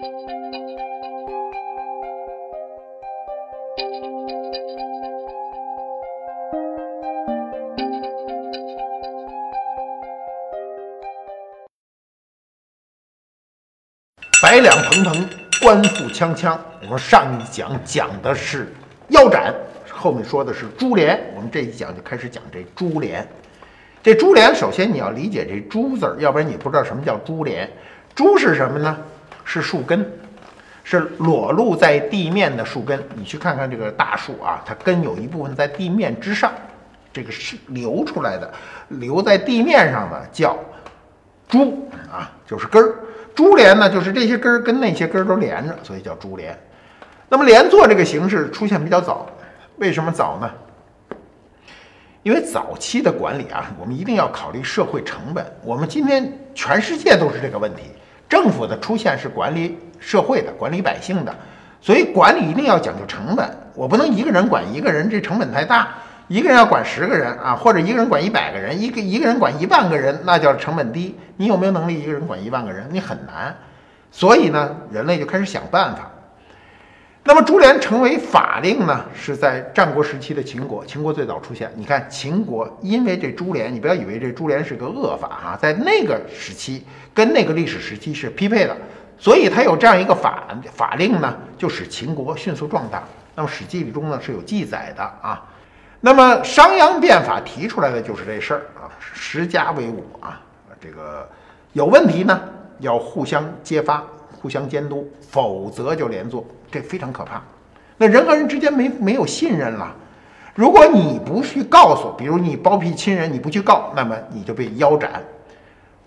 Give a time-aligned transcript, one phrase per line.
[0.00, 0.06] 百
[14.60, 15.28] 两蓬蓬，
[15.60, 16.56] 官复锵锵。
[16.82, 18.72] 我们上一讲讲的是
[19.08, 19.54] 腰斩，
[19.90, 21.20] 后面说的是珠帘。
[21.36, 23.28] 我们这一讲就开始讲这珠帘。
[24.02, 27.68] 这珠帘，首先你要理解这“珠”字儿，要不然你不知道什么叫珠帘。
[28.14, 28.96] 珠是什么呢？
[29.52, 30.08] 是树根，
[30.84, 33.02] 是裸露在地面的树根。
[33.16, 36.52] 你去看看这个大树啊，它根有一部分在地面之上，
[37.12, 38.48] 这个是流出来的，
[38.90, 40.56] 留在地面上的叫
[41.48, 42.94] 株啊，就是根儿。
[43.34, 46.56] 株连呢，就是这些根儿跟那些根儿都连着，所以叫株连。
[47.28, 49.28] 那么连坐这个形式出现比较早，
[49.78, 50.48] 为什么早呢？
[52.22, 55.44] 因为早期的管理啊，我们一定要考虑社会成本。
[55.64, 57.82] 我们今天全世界都是这个问题，
[58.30, 61.34] 政府的出现是管理社会的、管理百姓的，
[61.80, 63.50] 所以管理一定要讲究成本。
[63.74, 65.88] 我不能一个人管一个人，这成本太大。
[66.28, 71.18] 一个人要管十个人啊，或者一个人管一百个人，一个一个人管一万个人，那叫成本低。
[71.36, 72.86] 你有没有能力一个人管一万个人？
[72.92, 73.52] 你很难。
[74.12, 76.08] 所以呢，人类就开始想办法。
[77.22, 81.70] 那么珠帘成为法令呢，是在战国时期的秦国，秦国最早出现。
[81.76, 86.82] 你看秦国，因为这珠帘，你不要以为这珠帘是个恶法啊，在那个时期
[87.12, 88.74] 跟那个历史时期是匹配的，
[89.18, 93.02] 所以它有这样一个法法令呢，就使秦国迅速壮大。
[93.34, 95.44] 那么《史记》中呢是有记载的啊。
[96.00, 100.40] 那么商鞅变法提出来的就是这事儿啊，十家为伍啊，
[100.80, 101.28] 这个
[101.74, 102.40] 有问题呢
[102.78, 104.02] 要互相揭发、
[104.40, 107.42] 互相监督，否则就连坐，这非常可怕。
[107.96, 109.94] 那人和人之间没没有信任了，
[110.54, 115.22] 如果你不去告诉，比如你包庇亲人，你不去告，那么你就被腰斩。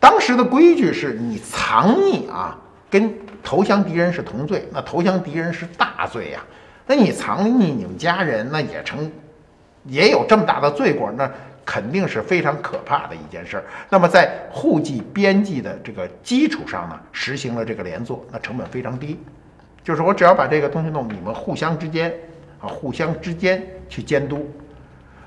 [0.00, 2.58] 当时的规矩是你藏匿啊，
[2.90, 6.40] 跟投降敌人是同罪，那投降敌人是大罪呀。
[6.86, 9.10] 那你藏匿你们家人，那也成。
[9.86, 11.28] 也有这么大的罪过，那
[11.64, 13.64] 肯定是非常可怕的一件事儿。
[13.88, 19.18] 那么在户籍编辑的这个基础上呢，实行了这个连坐，那成本非常低，
[19.82, 22.12] 就是我只要把这个东西弄，你们互相之间
[22.60, 24.50] 啊，互相之间去监督。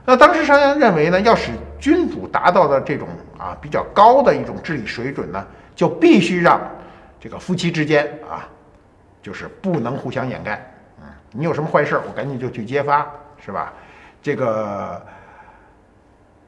[0.06, 3.08] 那当时商鞅认为呢，要使君主达到的这种
[3.38, 5.46] 啊比较高的一种治理水准呢，
[5.76, 6.62] 就必须让
[7.20, 8.48] 这个夫妻之间啊，
[9.22, 10.64] 就是不能互相掩盖。
[11.02, 13.10] 嗯，你有什么坏事儿，我赶紧就去揭发，
[13.44, 13.74] 是吧？
[14.22, 15.06] 这个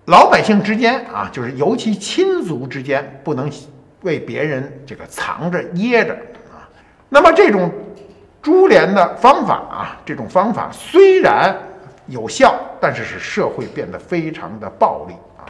[0.07, 3.51] 老百姓之间啊，就是尤其亲族之间，不能
[4.03, 6.13] 为别人这个藏着掖着
[6.49, 6.63] 啊。
[7.09, 7.69] 那么这种
[8.41, 11.53] 株连的方法啊，这种方法虽然
[12.05, 15.43] 有效，但是使社会变得非常的暴力啊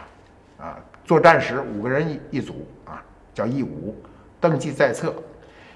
[0.66, 0.78] 啊！
[1.06, 3.00] 作战时五个人一一组啊，
[3.35, 3.95] 叫义武，
[4.41, 5.13] 登记在册，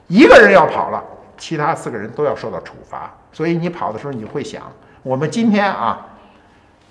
[0.07, 1.03] 一个人要跑了，
[1.37, 3.15] 其他四个人都要受到处罚。
[3.31, 4.63] 所以你跑的时候，你会想，
[5.03, 6.07] 我们今天啊。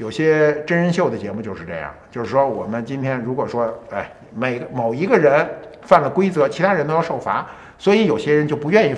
[0.00, 5.46] 有些真人秀的节目就是这样，就是说我们今天如果说，哎，每个某一个人
[5.82, 7.46] 犯了规则，其他人都要受罚，
[7.76, 8.96] 所以有些人就不愿意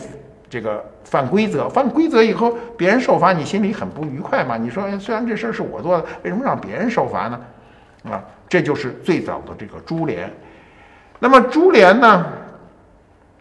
[0.49, 1.69] 这个犯规则。
[1.69, 4.57] 犯规则以后，别人受罚，你心里很不愉快嘛？
[4.57, 7.41] 你说，虽然这事儿是我做的，为什么让别人受罚呢？
[8.05, 10.33] 啊，这就是最早的这个株连。
[11.19, 12.27] 那么株连呢，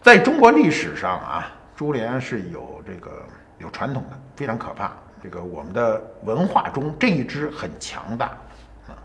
[0.00, 1.46] 在中国历史上啊，
[1.76, 3.22] 株连是有这个
[3.58, 4.90] 有传统的，非常可怕。
[5.22, 8.26] 这个我们的文化中这一支很强大
[8.88, 8.98] 啊，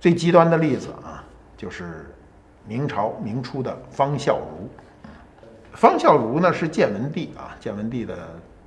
[0.00, 1.22] 最极端的例子啊，
[1.58, 2.06] 就是
[2.66, 5.76] 明朝明初的方孝孺。
[5.76, 8.16] 方孝孺呢是建文帝啊，建文帝的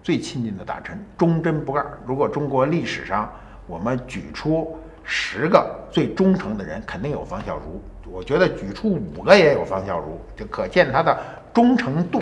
[0.03, 1.85] 最亲近的大臣，忠贞不二。
[2.05, 3.31] 如果中国历史上
[3.65, 7.61] 我们举出十个最忠诚的人，肯定有方孝孺。
[8.07, 10.03] 我觉得举出五个也有方孝孺，
[10.35, 11.17] 就可见他的
[11.51, 12.21] 忠诚度。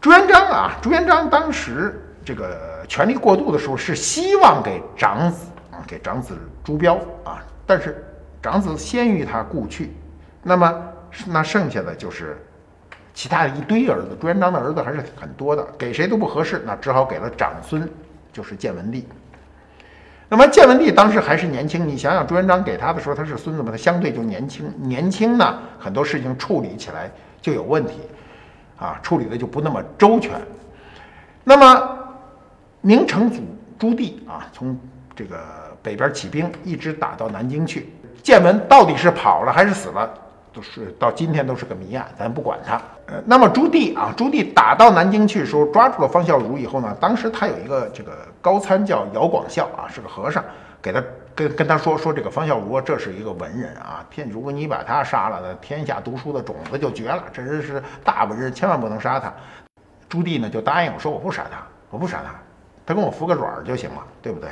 [0.00, 2.74] 朱元璋啊，朱元璋当时这个。
[2.88, 6.94] 权力过度的时候是希望给长子啊，给长子朱标
[7.24, 8.04] 啊，但是
[8.40, 9.92] 长子先于他故去，
[10.40, 10.72] 那么
[11.26, 12.40] 那剩下的就是
[13.12, 14.16] 其他的一堆儿子。
[14.20, 17.90] 朱元璋的儿子还是很多的，给谁都不合适，那只好给了长孙，
[18.32, 19.04] 就是建文帝。
[20.28, 27.10] 那么建文帝当时还是年轻，你想想朱元璋给他的时候他是孙子嘛，他相对就年轻，年轻呢很多事情处理起来
[27.42, 27.94] 就有问题
[28.78, 30.40] 啊，处理的就不那么周全。
[31.42, 31.95] 那么。
[32.86, 33.42] 明成祖
[33.76, 34.78] 朱棣啊，从
[35.16, 35.36] 这个
[35.82, 37.92] 北边起兵，一直打到南京去。
[38.22, 40.08] 建文到底是跑了还是死了，
[40.52, 42.80] 都是到今天都是个谜案，咱不管他。
[43.06, 50.44] 呃，那么朱棣啊，朱棣打到南京去的时候，抓住了方孝孺以后呢，当时他有一个这个高参叫姚广孝啊，是个和尚，
[50.80, 51.02] 给他
[51.34, 57.24] 跟跟他说说这个方孝孺这是一个文人啊，天如果你把他杀了，那天下读书的种子就绝了。
[57.32, 59.34] 这人是大文人，千万不能杀他。
[60.08, 61.58] 朱棣呢就答应说我不杀他，
[61.90, 62.32] 我不杀他，
[62.86, 64.48] 他跟我服个软就行了，对不对？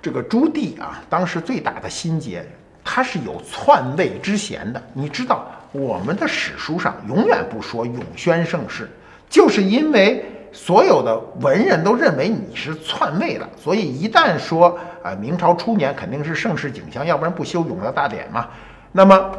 [0.00, 2.44] 这个朱棣啊，当时最大的心结，
[2.84, 4.80] 他是有篡位之嫌的。
[4.92, 8.88] 你知道，我们的史书上永远不说永宣盛世，
[9.28, 10.24] 就是因为。
[10.56, 18.46] 所有的文人都认为你是篡位的，所以一旦说啊明朝初年肯定是盛世景象，要不然不修永乐大典嘛。
[18.92, 19.32] 那么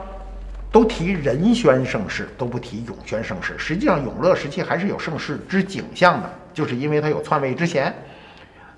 [0.73, 3.57] 都提仁宣盛世，都不提永宣盛世。
[3.57, 7.95] 实际上永乐时期还是有盛世之景象的，就是因为他有篡位之嫌。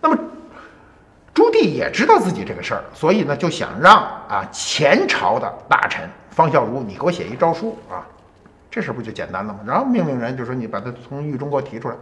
[0.01, 0.17] 那么
[1.33, 8.05] 朱棣也知道自己这个事儿，所以呢就想让啊前朝的大臣方孝孺，你给我写一诏书啊，
[8.69, 9.59] 这事不就简单了吗？
[9.65, 11.95] 然后命令人就说你把他从狱中给我提出来。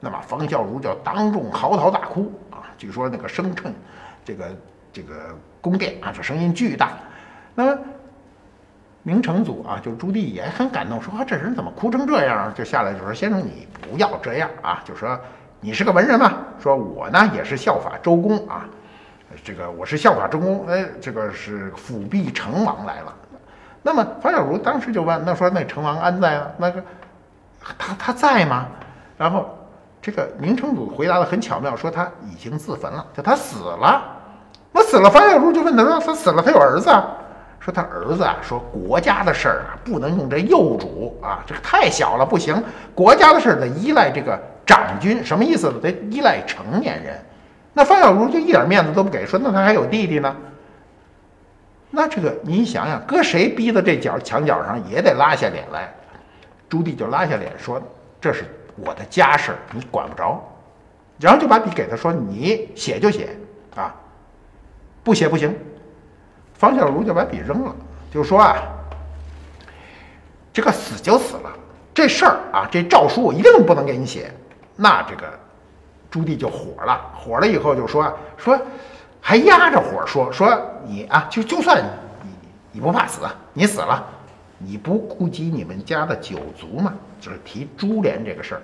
[0.00, 2.68] 那么方孝孺就当众嚎啕大哭啊！
[2.76, 3.72] 据说那个声称，
[4.22, 4.54] 这个
[4.92, 6.90] 这个宫殿啊，这声音巨大。
[7.54, 7.74] 那
[9.02, 12.52] 明成祖啊，就朱棣也很感动，说啊这人怎么哭成这样？
[12.54, 14.82] 就下来就说：“先生，你不要这样啊！
[14.84, 15.18] 就说
[15.60, 18.66] 你是个文人嘛，说我呢也是效法周公啊，
[19.42, 23.14] 这个我是效法周公，哎，这个是辅弼成王来了。
[23.82, 26.46] 那么方孝如当时就问：那说那成王安在啊？
[26.56, 26.82] 那个
[27.78, 28.66] 他他在吗？
[29.16, 29.48] 然后。
[30.04, 34.02] 这个明成祖回答的很巧妙，说他已经自焚了，就他死了。
[34.70, 37.06] 那死了，方孝孺就问他说：“他死了，他有儿子？”啊？
[37.58, 42.62] 说他儿子啊，说国家的事儿啊，不能用这幼主啊，这个太小了，不行。
[42.94, 45.80] 国家的事儿得依赖这个长君，什么意思呢？
[45.80, 47.20] 得依赖成年人。
[47.72, 50.34] 那方小如就一点面子都不给，说那他还有弟弟呢。
[51.90, 55.92] 那这个你想想，搁谁逼到这角墙角上也得拉下脸来。
[56.68, 57.80] 朱棣就拉下脸说
[58.20, 58.44] ：“这是。”
[58.76, 60.42] 我的家事你管不着，
[61.20, 63.28] 然后就把笔给他说：“你写就写
[63.76, 63.94] 啊，
[65.04, 65.56] 不写不行。”
[66.58, 67.72] 方小如就把笔扔了，
[68.12, 68.56] 就说：“啊，
[70.52, 71.52] 这个死就死了，
[71.94, 74.28] 这事儿啊，这诏书我一定不能给你写。”
[74.76, 75.22] 那这个
[76.10, 78.58] 朱棣就火了，火了以后就说：“说
[79.20, 81.82] 还压着火说说你啊，就就算
[82.22, 82.30] 你
[82.72, 83.22] 你不怕死，
[83.52, 84.04] 你死了。”
[84.58, 86.94] 你不顾及你们家的九族吗？
[87.20, 88.62] 就是提株连这个事儿，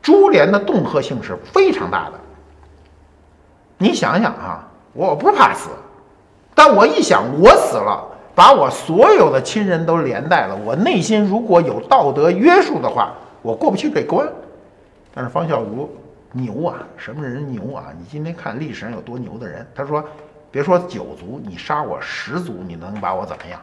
[0.00, 2.12] 株连的恫吓性是非常大的。
[3.76, 5.68] 你想想啊，我不怕死，
[6.54, 8.02] 但我一想我死了，
[8.34, 13.12] 把我所有的亲人都连带了，我内心如果有道德约束的话，
[13.42, 14.26] 我过不去这关。
[15.16, 15.88] 但是方孝孺
[16.30, 17.86] 牛啊，什么人牛啊？
[17.98, 19.66] 你今天看历史上有多牛的人？
[19.74, 20.06] 他说，
[20.50, 23.58] 别说九族，你杀我十族，你能把我怎么样？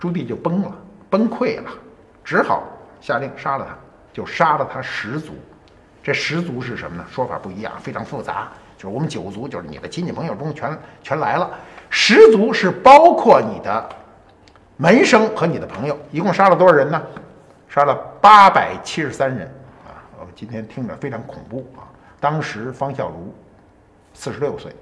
[0.00, 0.76] 朱棣就崩了，
[1.08, 1.70] 崩溃了，
[2.24, 2.64] 只好
[3.00, 3.78] 下令杀了他，
[4.12, 5.34] 就杀了他十族。
[6.02, 7.04] 这十族是什么呢？
[7.08, 8.48] 说法不一样，非常复杂。
[8.76, 11.48] 就是我们九族，就是你的亲戚朋友中全全来了。
[11.88, 13.88] 十族是包括你的
[14.76, 17.00] 门生和你的朋友，一共杀了多少人呢？
[17.72, 19.46] 杀了八百七十三人
[19.86, 20.02] 啊！
[20.18, 21.86] 我们今天听着非常恐怖啊。
[22.18, 23.12] 当时方孝孺
[24.12, 24.74] 四十六岁，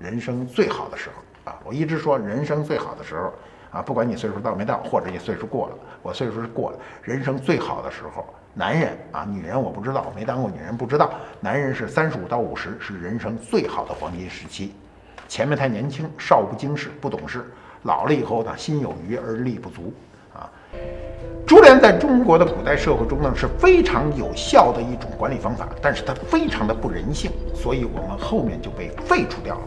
[0.00, 1.56] 人生最好的时候啊！
[1.62, 3.32] 我一直说人生最好的时候。
[3.70, 6.78] 啊，不管你岁数到没到，或者你岁数过了，我岁数是过了。
[7.00, 11.10] 人生最好的时候，男人啊，女人我不知道，没当过女人不知道。
[11.40, 14.74] 男人是三十五到五十，是人生最好的黄金时期。
[15.26, 17.38] 前面太年轻，少不经事，不懂事；
[17.84, 19.94] 老了以后呢，心有余而力不足。
[20.34, 20.50] 啊，
[21.46, 29.62] 株连在中国的古代社会中呢，是非常有效的一种管理方法，但是它非常的不人性，所以我们后面就被废除掉了。